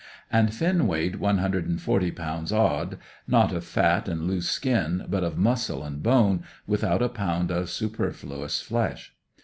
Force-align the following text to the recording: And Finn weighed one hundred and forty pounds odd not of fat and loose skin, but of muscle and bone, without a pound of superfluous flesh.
And 0.31 0.51
Finn 0.51 0.87
weighed 0.87 1.17
one 1.17 1.37
hundred 1.37 1.67
and 1.67 1.79
forty 1.79 2.09
pounds 2.09 2.51
odd 2.51 2.97
not 3.27 3.51
of 3.53 3.63
fat 3.63 4.07
and 4.07 4.23
loose 4.25 4.49
skin, 4.49 5.05
but 5.07 5.23
of 5.23 5.37
muscle 5.37 5.83
and 5.83 6.01
bone, 6.01 6.41
without 6.65 7.03
a 7.03 7.07
pound 7.09 7.51
of 7.51 7.69
superfluous 7.69 8.63
flesh. 8.63 9.13